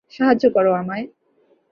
সাহায্য 0.11 0.43
করো 0.53 0.71
আমায়। 0.73 1.05